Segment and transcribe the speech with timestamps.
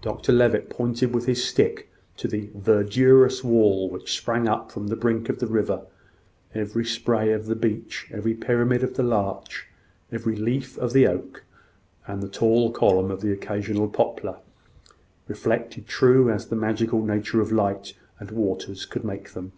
[0.00, 4.96] Dr Levitt pointed with his stick to the "verdurous wall" which sprang up from the
[4.96, 5.82] brink of the river,
[6.52, 9.68] every spray of the beech, every pyramid of the larch,
[10.10, 11.44] every leaf of the oak,
[12.08, 14.38] and the tall column of the occasional poplar,
[15.28, 19.52] reflected true as the natural magic of light and waters could make them.